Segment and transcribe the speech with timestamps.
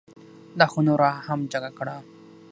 [0.59, 1.95] دا خو نوره یې هم جگه کړه.